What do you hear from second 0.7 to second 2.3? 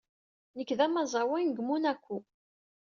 d amaẓẓawan seg Monaco.